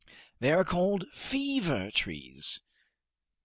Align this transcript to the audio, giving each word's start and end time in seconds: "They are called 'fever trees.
"They 0.39 0.51
are 0.51 0.63
called 0.65 1.05
'fever 1.13 1.91
trees. 1.91 2.63